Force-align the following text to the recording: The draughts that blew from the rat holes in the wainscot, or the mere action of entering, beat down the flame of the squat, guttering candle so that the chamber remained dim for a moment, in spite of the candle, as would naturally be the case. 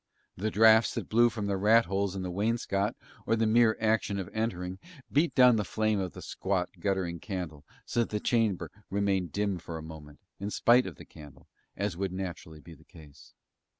The 0.35 0.49
draughts 0.49 0.95
that 0.95 1.09
blew 1.09 1.29
from 1.29 1.45
the 1.45 1.57
rat 1.57 1.85
holes 1.85 2.15
in 2.15 2.23
the 2.23 2.31
wainscot, 2.31 2.95
or 3.27 3.35
the 3.35 3.45
mere 3.45 3.77
action 3.79 4.17
of 4.17 4.29
entering, 4.33 4.79
beat 5.11 5.35
down 5.35 5.57
the 5.57 5.63
flame 5.63 5.99
of 5.99 6.13
the 6.13 6.23
squat, 6.23 6.69
guttering 6.79 7.19
candle 7.19 7.63
so 7.85 7.99
that 7.99 8.09
the 8.09 8.19
chamber 8.19 8.71
remained 8.89 9.31
dim 9.31 9.59
for 9.59 9.77
a 9.77 9.83
moment, 9.83 10.17
in 10.39 10.49
spite 10.49 10.87
of 10.87 10.95
the 10.95 11.05
candle, 11.05 11.45
as 11.77 11.95
would 11.97 12.11
naturally 12.13 12.59
be 12.59 12.73
the 12.73 12.83
case. 12.83 13.35